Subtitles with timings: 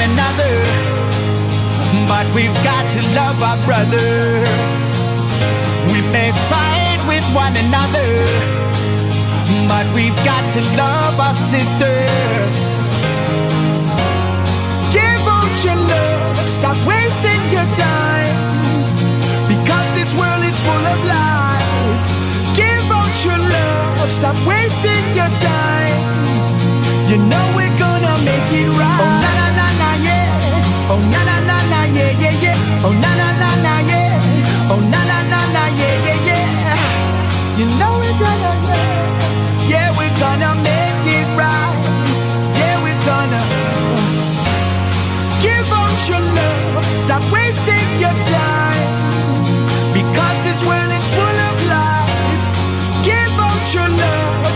[0.00, 0.54] another.
[2.08, 4.74] But we've got to love our brothers.
[5.92, 8.10] We may fight with one another.
[9.68, 12.54] But we've got to love our sisters.
[14.90, 18.34] Give out your love, stop wasting your time.
[19.46, 22.04] Because this world is full of lies.
[22.56, 25.43] Give out your love, stop wasting your time.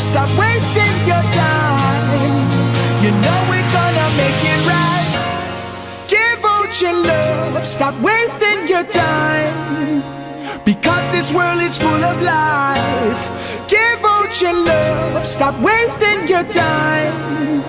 [0.08, 2.48] Stop wasting your time.
[3.04, 5.10] You know we're gonna make it right.
[6.08, 7.66] Give out your love.
[7.66, 10.02] Stop wasting your time.
[10.64, 13.22] Because this world is full of life.
[13.68, 15.26] Give out your love.
[15.26, 17.62] Stop wasting your time.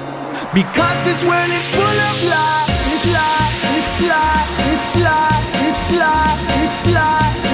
[0.53, 3.03] Because this world is full of life.
[3.19, 7.48] Life, life, life, life, life.